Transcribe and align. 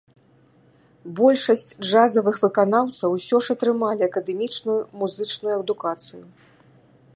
Большасць 1.19 1.67
джазавых 1.85 2.35
выканаўцаў 2.45 3.09
усё 3.19 3.37
ж 3.47 3.57
атрымалі 3.57 4.01
акадэмічную 4.09 4.79
музычную 5.03 5.55
адукацыю. 5.63 6.23